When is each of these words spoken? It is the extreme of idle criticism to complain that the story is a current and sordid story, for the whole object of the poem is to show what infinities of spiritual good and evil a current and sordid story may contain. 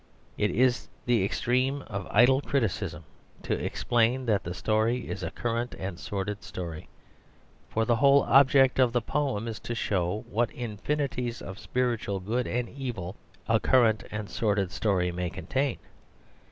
It 0.35 0.49
is 0.49 0.87
the 1.05 1.23
extreme 1.23 1.83
of 1.83 2.07
idle 2.09 2.41
criticism 2.41 3.03
to 3.43 3.55
complain 3.69 4.25
that 4.25 4.43
the 4.43 4.55
story 4.55 5.07
is 5.07 5.21
a 5.21 5.29
current 5.29 5.75
and 5.77 5.99
sordid 5.99 6.41
story, 6.41 6.89
for 7.69 7.85
the 7.85 7.97
whole 7.97 8.23
object 8.23 8.79
of 8.79 8.93
the 8.93 9.01
poem 9.03 9.47
is 9.47 9.59
to 9.59 9.75
show 9.75 10.25
what 10.27 10.49
infinities 10.53 11.39
of 11.39 11.59
spiritual 11.59 12.19
good 12.19 12.47
and 12.47 12.67
evil 12.67 13.15
a 13.47 13.59
current 13.59 14.01
and 14.09 14.27
sordid 14.27 14.71
story 14.71 15.11
may 15.11 15.29
contain. 15.29 15.77